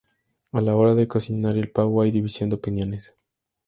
[0.51, 3.13] A la hora de cocinar el pavo, hay división de opiniones.